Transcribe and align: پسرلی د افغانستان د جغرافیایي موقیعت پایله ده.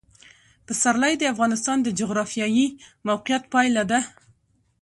پسرلی 0.65 1.13
د 1.17 1.23
افغانستان 1.33 1.77
د 1.81 1.87
جغرافیایي 1.99 2.65
موقیعت 3.07 3.43
پایله 3.53 3.83
ده. 3.91 3.99